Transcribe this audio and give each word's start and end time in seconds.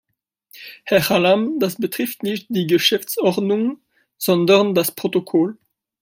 Herr 0.83 1.09
Hallam, 1.09 1.59
das 1.59 1.75
betrifft 1.75 2.23
nicht 2.23 2.47
die 2.49 2.65
Geschäftsordnung, 2.65 3.77
sondern 4.17 4.73
das 4.73 4.91
Protokoll. 4.93 5.59